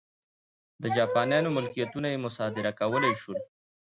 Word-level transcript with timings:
د 0.81 0.83
جاپانیانو 0.97 1.53
ملکیتونه 1.57 2.07
یې 2.13 2.23
مصادره 2.25 2.71
کولای 2.79 3.13
شول. 3.21 3.39